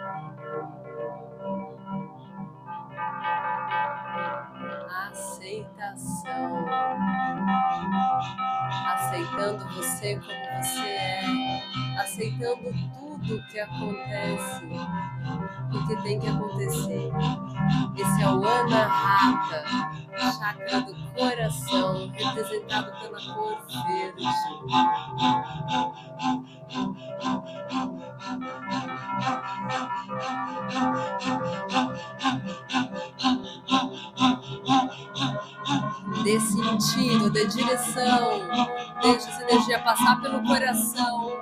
aceitação, 5.09 6.65
aceitando 8.87 9.65
você 9.75 10.15
como 10.15 10.63
você 10.63 10.79
é, 10.79 11.21
aceitando 11.99 12.63
tudo 12.63 13.08
que 13.37 13.59
acontece, 13.59 14.65
o 15.71 15.87
que 15.87 15.95
tem 16.01 16.19
que 16.19 16.27
acontecer. 16.27 17.11
Esse 17.95 18.23
é 18.23 18.27
o 18.27 18.43
Anahata, 18.43 19.63
chakra 20.17 20.81
do 20.81 20.95
coração, 21.13 22.11
representado 22.11 22.91
pela 22.99 23.35
cor 23.35 23.57
verde. 23.85 24.23
Dê 36.23 36.39
sentido, 36.39 37.29
dê 37.29 37.45
direção, 37.45 38.49
deixe 39.01 39.29
essa 39.29 39.41
energia 39.43 39.79
passar 39.79 40.19
pelo 40.21 40.43
coração. 40.43 41.39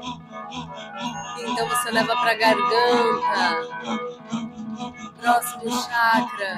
Então 1.47 1.67
você 1.69 1.91
leva 1.91 2.15
para 2.15 2.31
a 2.31 2.35
garganta. 2.35 3.67
Próximo 5.19 5.71
chakra 5.81 6.57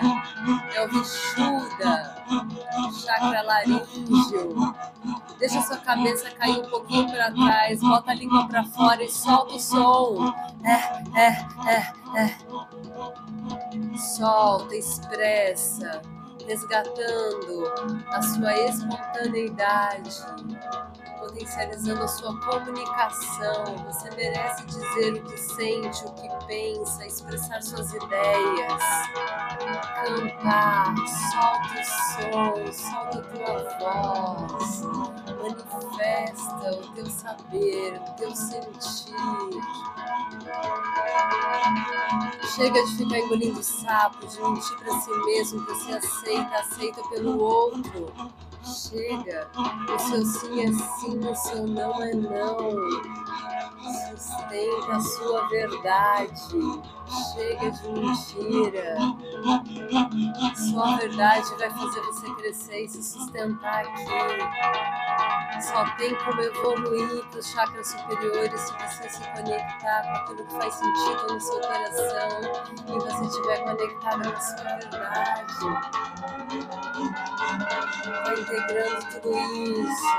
é 0.75 0.86
o 0.86 0.89
Vishuddha, 0.89 2.15
chakra 3.03 3.41
laríngeo. 3.41 4.75
Deixa 5.39 5.62
sua 5.62 5.77
cabeça 5.77 6.29
cair 6.31 6.60
um 6.60 6.69
pouquinho 6.69 7.10
para 7.10 7.31
trás, 7.31 7.79
bota 7.79 8.12
a 8.12 8.13
língua 8.13 8.48
para 8.48 8.63
fora 8.65 9.03
e 9.03 9.10
solta 9.10 9.55
o 9.55 9.60
som. 9.60 10.34
É, 10.65 10.74
é, 11.19 11.27
é, 11.67 11.93
é. 12.22 12.38
Solta, 13.98 14.75
expressa 14.75 16.01
resgatando 16.50 17.72
a 18.08 18.22
sua 18.24 18.53
espontaneidade, 18.65 20.10
potencializando 21.19 22.03
a 22.03 22.07
sua 22.07 22.39
comunicação. 22.39 23.65
Você 23.85 24.09
merece 24.15 24.65
dizer 24.65 25.13
o 25.13 25.23
que 25.23 25.38
sente, 25.38 26.05
o 26.05 26.13
que 26.13 26.45
pensa, 26.47 27.05
expressar 27.05 27.61
suas 27.61 27.93
ideias, 27.93 28.83
cantar, 29.95 30.95
solta 31.31 31.79
o 31.79 31.85
som, 31.85 32.73
solta 32.73 33.19
a 33.19 33.21
tua 33.21 34.47
voz, 34.57 34.81
manifesta 35.41 36.71
o 36.71 36.93
teu 36.93 37.05
saber, 37.05 37.93
o 37.93 38.15
teu 38.15 38.35
sentir. 38.35 39.15
Chega 42.55 42.83
de 42.83 42.97
ficar 42.97 43.19
engolindo 43.19 43.63
sapo, 43.63 44.25
de 44.27 44.41
mentir 44.41 44.77
para 44.77 44.99
si 44.99 45.11
mesmo 45.25 45.65
você 45.65 45.93
aceita, 45.93 46.55
aceita 46.57 47.01
pelo 47.09 47.39
outro. 47.39 48.11
Chega, 48.69 49.49
o 49.55 49.99
seu 49.99 50.25
sim 50.25 50.61
é 50.61 50.71
sim, 50.71 51.19
o 51.27 51.35
seu 51.35 51.67
não 51.67 52.03
é 52.03 52.13
não. 52.13 52.71
Sustenta 54.17 54.91
a 54.91 54.99
sua 54.99 55.47
verdade. 55.47 56.81
Chega 57.10 57.72
de 57.72 57.88
mentira. 57.89 58.98
Sua 60.56 60.98
verdade 60.98 61.56
vai 61.58 61.70
fazer 61.72 62.01
você 62.01 62.34
crescer 62.36 62.86
e 62.86 62.89
se 62.89 63.04
sustentar 63.04 63.86
aqui. 63.86 64.06
Só 65.62 65.86
tem 65.98 66.16
como 66.16 66.42
evoluir 66.42 67.25
para 67.25 67.39
os 67.39 67.48
chakras 67.48 67.88
superiores 67.88 68.62
se 68.62 68.74
você 68.74 69.10
se 69.10 69.20
conectar 69.32 70.04
com 70.04 70.12
aquilo 70.12 70.46
que 70.46 70.54
faz 70.54 70.74
sentido 70.75 71.34
no 71.34 71.42
seu 71.42 71.62
coração 71.62 72.30
e 72.88 72.92
você 72.92 73.25
estiver 73.25 73.63
conectado 73.63 74.32
com 74.32 74.38
a 74.38 74.42
sua 74.42 74.63
verdade. 74.63 75.54
Vai 78.24 78.39
integrando 78.39 79.06
tudo 79.12 79.38
isso. 79.38 80.10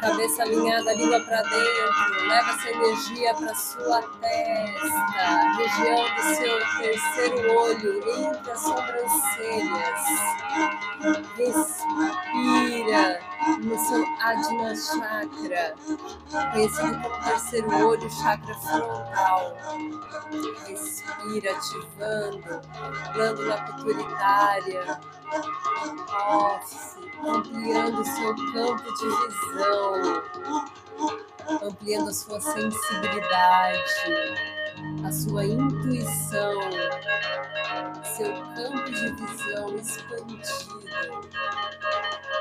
Cabeça 0.00 0.42
alinhada, 0.42 0.92
língua 0.94 1.20
para 1.20 1.42
dentro. 1.42 2.28
Leva 2.28 2.50
essa 2.50 2.70
energia 2.70 3.34
para 3.34 3.54
sua 3.54 4.02
testa, 4.20 5.31
região 5.56 6.04
do 6.14 6.22
seu 6.36 6.56
terceiro 6.78 7.38
olho, 7.58 7.92
entre 8.10 8.50
as 8.50 8.60
sobrancelhas. 8.60 10.02
Respira 11.36 13.20
no 13.62 13.78
seu 13.78 14.04
Adina 14.20 14.74
Chakra, 14.76 15.74
conhecido 16.52 17.00
como 17.00 17.24
terceiro 17.24 17.86
olho, 17.86 18.10
chakra 18.10 18.54
frontal. 18.54 19.56
Respira, 20.66 21.52
ativando 21.52 22.60
glândula 23.12 23.56
pituitária, 23.62 25.00
ófice, 26.08 26.98
ampliando 27.24 28.04
seu 28.04 28.34
campo 28.52 28.94
de 28.94 29.08
visão, 29.08 30.22
ampliando 31.62 32.08
a 32.08 32.14
sua 32.14 32.40
sensibilidade, 32.40 34.61
a 35.04 35.12
sua 35.12 35.44
intuição, 35.44 36.60
seu 38.16 38.32
campo 38.54 38.90
de 38.90 39.12
visão 39.12 39.76
expandido, 39.76 41.28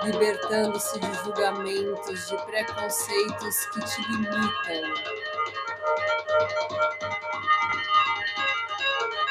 libertando-se 0.04 1.00
de 1.00 1.14
julgamentos, 1.24 2.28
de 2.28 2.38
preconceitos 2.46 3.66
que 3.74 3.80
te 3.82 4.02
limitam. 4.12 4.94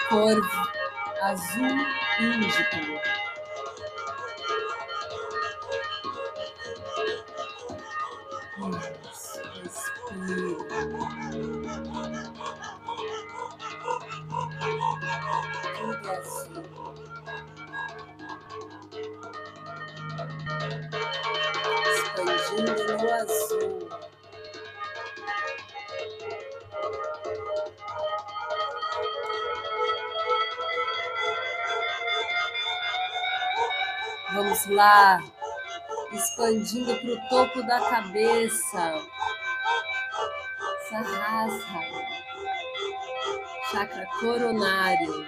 Cor 0.09 0.71
azul 1.23 1.87
índico. 2.21 3.20
Lá, 34.81 35.23
expandindo 36.11 36.97
para 36.97 37.11
o 37.11 37.29
topo 37.29 37.63
da 37.65 37.81
cabeça. 37.81 39.07
Sahasra, 40.89 41.81
chakra 43.71 44.07
coronário, 44.21 45.27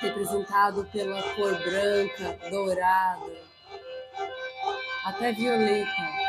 representado 0.00 0.84
pela 0.86 1.22
cor 1.34 1.54
branca, 1.54 2.50
dourada, 2.50 3.42
até 5.04 5.32
violeta. 5.32 6.20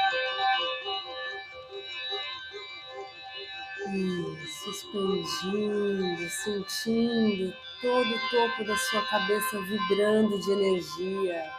Isso, 3.89 4.69
expandindo, 4.69 6.29
sentindo 6.29 7.70
todo 7.81 8.15
o 8.15 8.29
topo 8.29 8.63
da 8.63 8.77
sua 8.77 9.01
cabeça 9.07 9.59
vibrando 9.61 10.39
de 10.39 10.51
energia. 10.51 11.51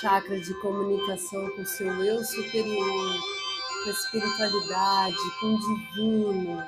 Chakra 0.00 0.40
de 0.40 0.52
comunicação 0.54 1.48
com 1.50 1.64
seu 1.64 2.04
eu 2.04 2.24
superior, 2.24 3.20
com 3.84 3.88
a 3.88 3.92
espiritualidade, 3.92 5.16
com 5.40 5.46
o 5.46 5.60
divino, 5.60 6.66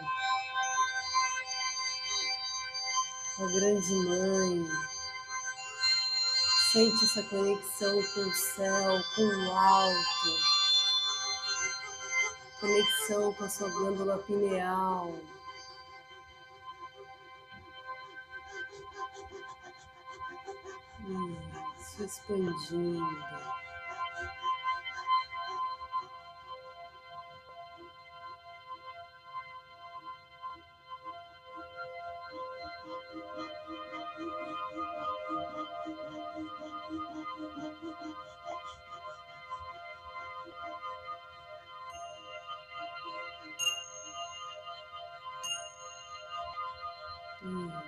com 3.36 3.44
a 3.44 3.52
grande 3.52 3.94
mãe. 4.06 4.68
Sente 6.72 7.04
essa 7.04 7.22
conexão 7.24 8.02
com 8.14 8.20
o 8.20 8.32
céu, 8.32 9.02
com 9.16 9.22
o 9.22 9.52
alto. 9.52 10.52
Conexão 12.60 13.32
com 13.34 13.44
a 13.44 13.48
sua 13.48 13.68
glândula 13.68 14.18
pineal. 14.18 15.12
se 21.78 22.04
expandindo. 22.04 23.04
Hum. 47.42 47.81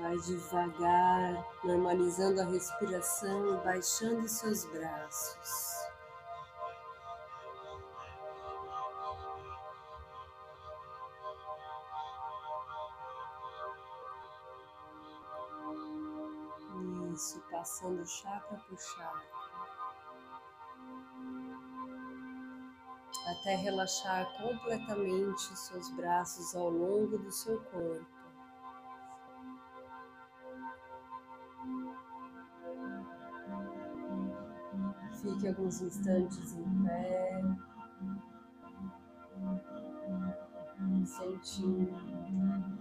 Vai 0.00 0.16
devagar, 0.18 1.44
normalizando 1.64 2.40
a 2.40 2.44
respiração 2.44 3.54
e 3.54 3.64
baixando 3.64 4.28
seus 4.28 4.64
braços. 4.66 5.88
Isso, 17.12 17.42
passando 17.50 18.06
chakra 18.06 18.56
por 18.68 18.78
chakra. 18.78 19.38
Até 23.26 23.56
relaxar 23.56 24.26
completamente 24.38 25.58
seus 25.58 25.90
braços 25.96 26.54
ao 26.54 26.70
longo 26.70 27.18
do 27.18 27.32
seu 27.32 27.60
corpo. 27.64 28.17
Alguns 35.48 35.80
instantes 35.80 36.52
em 36.58 36.84
pé, 36.84 37.42
sentindo. 41.06 42.77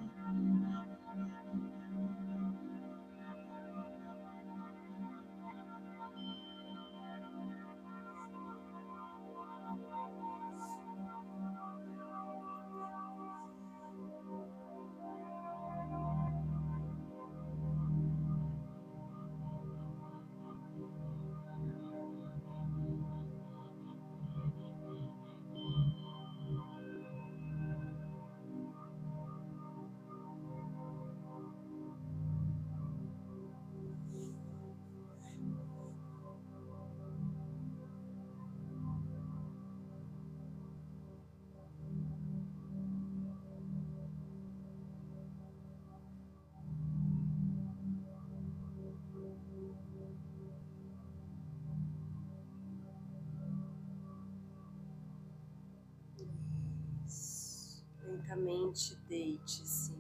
Lentamente 58.68 58.96
deite-se. 59.08 59.98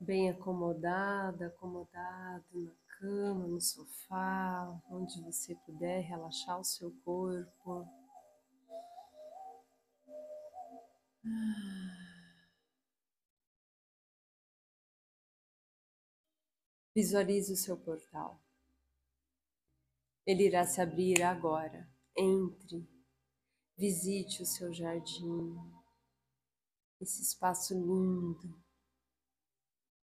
Bem 0.00 0.30
acomodada, 0.30 1.48
acomodado 1.48 2.46
na 2.54 2.72
cama, 2.98 3.46
no 3.46 3.60
sofá, 3.60 4.80
onde 4.90 5.20
você 5.22 5.54
puder 5.66 6.00
relaxar 6.00 6.58
o 6.58 6.64
seu 6.64 6.90
corpo. 7.04 7.86
Visualize 16.94 17.52
o 17.52 17.56
seu 17.56 17.76
portal. 17.76 18.40
Ele 20.26 20.46
irá 20.46 20.64
se 20.64 20.80
abrir 20.80 21.22
agora. 21.22 21.88
Entre 22.16 22.97
Visite 23.78 24.42
o 24.42 24.44
seu 24.44 24.74
jardim, 24.74 25.56
esse 27.00 27.22
espaço 27.22 27.74
lindo. 27.74 28.60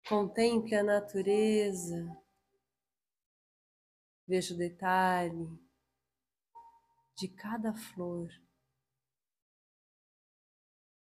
Contemple 0.08 0.76
a 0.76 0.84
natureza. 0.84 2.16
Veja 4.28 4.54
o 4.54 4.58
detalhe 4.58 5.50
de 7.18 7.28
cada 7.28 7.74
flor. 7.74 8.30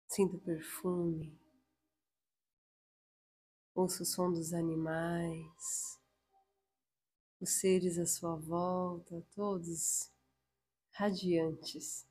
Sinta 0.08 0.36
o 0.36 0.40
perfume. 0.40 1.38
Ouça 3.74 4.02
o 4.02 4.06
som 4.06 4.32
dos 4.32 4.54
animais, 4.54 6.00
os 7.38 7.60
seres 7.60 7.98
à 7.98 8.06
sua 8.06 8.34
volta, 8.34 9.22
todos 9.34 10.10
radiantes. 10.92 12.05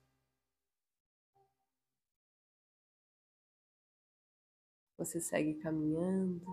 Você 4.97 5.19
segue 5.19 5.55
caminhando. 5.55 6.45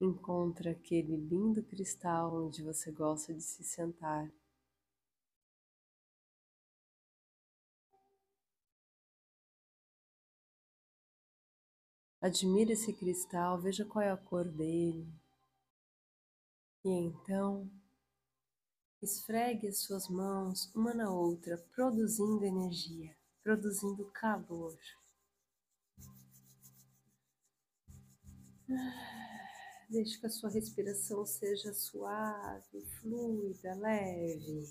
Encontra 0.00 0.70
aquele 0.70 1.16
lindo 1.16 1.62
cristal 1.62 2.34
onde 2.46 2.62
você 2.62 2.90
gosta 2.90 3.34
de 3.34 3.42
se 3.42 3.62
sentar. 3.64 4.32
Admire 12.20 12.72
esse 12.72 12.92
cristal, 12.92 13.60
veja 13.60 13.84
qual 13.84 14.02
é 14.02 14.10
a 14.10 14.16
cor 14.16 14.44
dele. 14.48 15.06
E 16.84 16.88
então, 16.88 17.70
esfregue 19.02 19.68
as 19.68 19.78
suas 19.78 20.08
mãos 20.08 20.72
uma 20.74 20.94
na 20.94 21.10
outra, 21.10 21.58
produzindo 21.74 22.44
energia 22.44 23.17
produzindo 23.48 24.04
calor. 24.12 24.78
Deixe 29.88 30.20
que 30.20 30.26
a 30.26 30.28
sua 30.28 30.50
respiração 30.50 31.24
seja 31.24 31.72
suave, 31.72 32.84
fluida, 33.00 33.74
leve. 33.76 34.66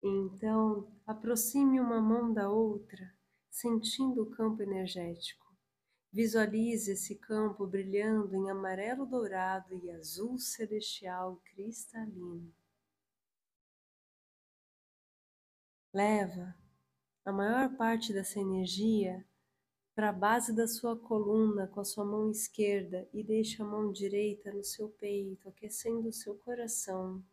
Então, 0.00 0.88
aproxime 1.04 1.80
uma 1.80 2.00
mão 2.00 2.32
da 2.32 2.48
outra, 2.48 3.12
sentindo 3.50 4.22
o 4.22 4.30
campo 4.30 4.62
energético. 4.62 5.44
Visualize 6.12 6.92
esse 6.92 7.16
campo 7.16 7.66
brilhando 7.66 8.36
em 8.36 8.48
amarelo 8.48 9.04
dourado 9.04 9.74
e 9.74 9.90
azul 9.90 10.38
celestial 10.38 11.42
cristalino. 11.44 12.54
Leva 15.96 16.54
a 17.24 17.32
maior 17.32 17.74
parte 17.74 18.12
dessa 18.12 18.38
energia 18.38 19.24
para 19.94 20.10
a 20.10 20.12
base 20.12 20.54
da 20.54 20.68
sua 20.68 20.94
coluna 20.94 21.66
com 21.68 21.80
a 21.80 21.86
sua 21.86 22.04
mão 22.04 22.30
esquerda 22.30 23.08
e 23.14 23.22
deixa 23.22 23.62
a 23.62 23.66
mão 23.66 23.90
direita 23.90 24.52
no 24.52 24.62
seu 24.62 24.90
peito, 24.90 25.48
aquecendo 25.48 26.10
o 26.10 26.12
seu 26.12 26.34
coração. 26.34 27.24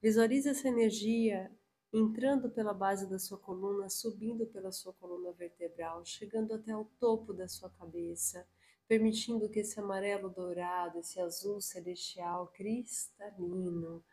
Visualize 0.00 0.48
essa 0.48 0.68
energia 0.68 1.50
entrando 1.92 2.48
pela 2.48 2.72
base 2.72 3.10
da 3.10 3.18
sua 3.18 3.36
coluna, 3.36 3.88
subindo 3.88 4.46
pela 4.46 4.70
sua 4.70 4.92
coluna 4.92 5.32
vertebral, 5.32 6.04
chegando 6.04 6.54
até 6.54 6.76
o 6.76 6.84
topo 7.00 7.32
da 7.32 7.48
sua 7.48 7.68
cabeça, 7.68 8.46
permitindo 8.86 9.48
que 9.48 9.58
esse 9.58 9.80
amarelo 9.80 10.30
dourado, 10.30 11.00
esse 11.00 11.18
azul 11.18 11.60
celestial 11.60 12.46
cristalino 12.54 14.04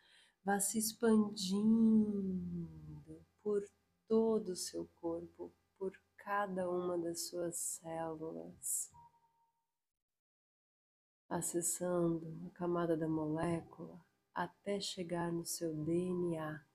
vá 0.44 0.60
se 0.60 0.80
expandindo 0.80 2.89
por 3.44 3.64
todo 4.08 4.50
o 4.50 4.56
seu 4.56 4.88
corpo, 4.96 5.54
por 5.78 5.92
cada 6.18 6.70
uma 6.70 6.98
das 6.98 7.28
suas 7.30 7.58
células, 7.58 8.92
acessando 11.30 12.48
a 12.48 12.50
camada 12.52 12.98
da 12.98 13.08
molécula 13.08 14.04
até 14.34 14.80
chegar 14.80 15.32
no 15.32 15.46
seu 15.46 15.74
DNA. 15.76 16.66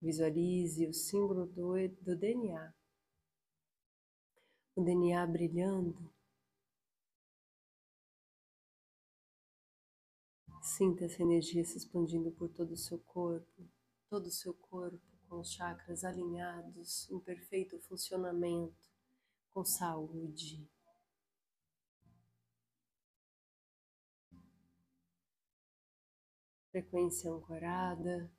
Visualize 0.00 0.86
o 0.86 0.92
símbolo 0.92 1.46
do, 1.46 1.72
do 2.02 2.16
DNA. 2.16 2.74
O 4.76 4.82
DNA 4.82 5.26
brilhando. 5.26 6.14
Sinta 10.62 11.06
essa 11.06 11.22
energia 11.22 11.64
se 11.64 11.78
expandindo 11.78 12.30
por 12.32 12.48
todo 12.50 12.72
o 12.72 12.76
seu 12.76 12.98
corpo 12.98 13.75
todo 14.08 14.26
o 14.26 14.30
seu 14.30 14.54
corpo 14.54 15.00
com 15.28 15.40
os 15.40 15.52
chakras 15.52 16.04
alinhados 16.04 17.10
em 17.10 17.18
perfeito 17.20 17.78
funcionamento, 17.80 18.76
com 19.52 19.64
saúde. 19.64 20.68
Frequência 26.70 27.30
ancorada. 27.30 28.30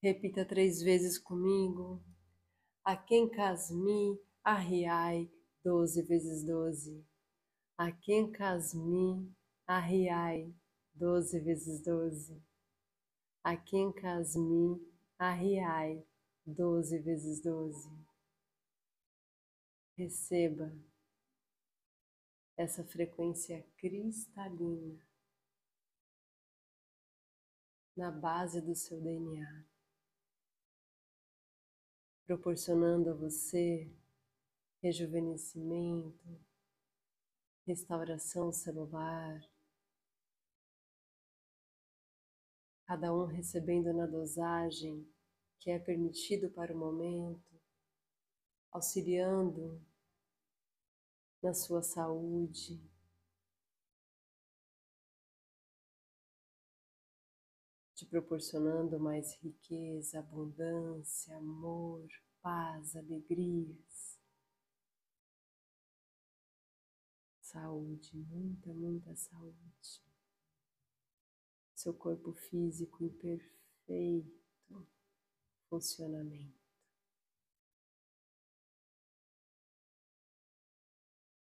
Repita 0.00 0.44
três 0.44 0.80
vezes 0.80 1.18
comigo. 1.18 2.02
A 2.84 2.96
quem 2.96 3.28
casmi, 3.28 4.18
arriai, 4.42 5.30
doze 5.64 6.02
vezes 6.02 6.44
doze. 6.44 7.04
A 7.76 7.90
quem 7.90 8.30
casmi, 8.30 9.30
arriai, 9.66 10.54
doze 10.98 11.38
vezes 11.38 11.80
doze. 11.80 12.42
A 13.44 13.56
quem 13.56 13.92
casmi, 13.92 14.84
arriai, 15.16 16.04
doze 16.44 16.98
vezes 16.98 17.40
doze. 17.40 17.88
Receba 19.96 20.76
essa 22.56 22.84
frequência 22.84 23.64
cristalina 23.76 25.00
na 27.96 28.10
base 28.10 28.60
do 28.60 28.74
seu 28.74 29.00
DNA, 29.00 29.64
proporcionando 32.26 33.10
a 33.10 33.14
você 33.14 33.88
rejuvenescimento, 34.82 36.40
restauração 37.66 38.52
celular, 38.52 39.40
cada 42.88 43.12
um 43.12 43.26
recebendo 43.26 43.92
na 43.92 44.06
dosagem 44.06 45.06
que 45.60 45.70
é 45.70 45.78
permitido 45.78 46.48
para 46.48 46.74
o 46.74 46.78
momento, 46.78 47.60
auxiliando 48.72 49.78
na 51.42 51.52
sua 51.52 51.82
saúde. 51.82 52.80
Te 57.94 58.06
proporcionando 58.06 58.98
mais 58.98 59.34
riqueza, 59.34 60.20
abundância, 60.20 61.36
amor, 61.36 62.08
paz, 62.40 62.96
alegrias, 62.96 64.18
saúde, 67.42 68.16
muita, 68.16 68.72
muita 68.72 69.14
saúde. 69.14 70.07
Seu 71.88 71.94
corpo 71.94 72.34
físico 72.34 73.02
em 73.02 73.08
perfeito 73.08 74.86
funcionamento. 75.70 76.52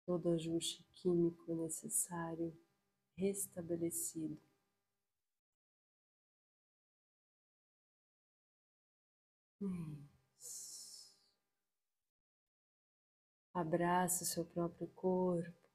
todo 0.03 0.31
ajuste 0.31 0.83
químico 0.95 1.53
necessário 1.53 2.57
restabelecido. 3.15 4.41
Isso. 10.39 11.15
Abraça 13.53 14.23
o 14.23 14.27
seu 14.27 14.43
próprio 14.43 14.87
corpo. 14.87 15.70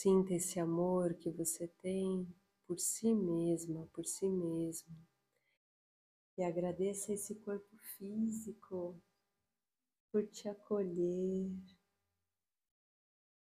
Sinta 0.00 0.32
esse 0.32 0.60
amor 0.60 1.12
que 1.14 1.28
você 1.28 1.66
tem 1.66 2.32
por 2.68 2.78
si 2.78 3.12
mesma, 3.12 3.84
por 3.92 4.06
si 4.06 4.28
mesmo. 4.28 4.96
E 6.36 6.44
agradeça 6.44 7.12
esse 7.12 7.34
corpo 7.34 7.76
físico 7.96 9.02
por 10.12 10.24
te 10.28 10.48
acolher, 10.48 11.50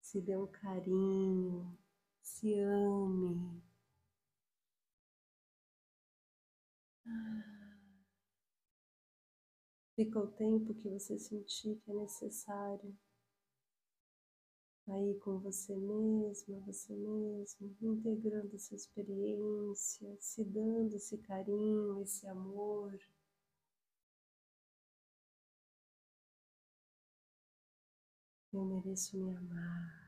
se 0.00 0.18
dê 0.22 0.34
um 0.34 0.46
carinho, 0.46 1.78
se 2.22 2.54
ame. 2.54 3.62
Fica 9.94 10.18
o 10.18 10.26
tempo 10.26 10.72
que 10.72 10.88
você 10.88 11.18
sentir 11.18 11.76
que 11.80 11.90
é 11.90 11.94
necessário. 11.94 12.98
Aí 14.92 15.14
com 15.20 15.38
você 15.38 15.76
mesma, 15.76 16.58
você 16.66 16.92
mesmo, 16.92 17.76
integrando 17.80 18.56
essa 18.56 18.74
experiência, 18.74 20.16
se 20.18 20.44
dando 20.44 20.96
esse 20.96 21.16
carinho, 21.18 22.02
esse 22.02 22.26
amor. 22.26 22.98
Eu 28.52 28.64
mereço 28.64 29.16
me 29.16 29.32
amar. 29.32 29.99